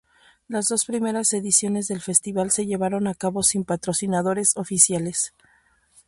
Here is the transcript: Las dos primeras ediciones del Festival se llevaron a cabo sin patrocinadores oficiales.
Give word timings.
Las 0.47 0.65
dos 0.65 0.85
primeras 0.87 1.31
ediciones 1.31 1.87
del 1.87 2.01
Festival 2.01 2.49
se 2.49 2.65
llevaron 2.65 3.05
a 3.05 3.13
cabo 3.13 3.43
sin 3.43 3.65
patrocinadores 3.65 4.57
oficiales. 4.57 5.35